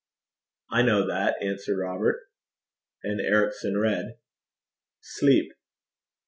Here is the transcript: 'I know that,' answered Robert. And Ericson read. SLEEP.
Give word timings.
'I 0.71 0.81
know 0.81 1.05
that,' 1.05 1.35
answered 1.43 1.77
Robert. 1.77 2.21
And 3.03 3.21
Ericson 3.21 3.77
read. 3.77 4.17
SLEEP. 4.99 5.51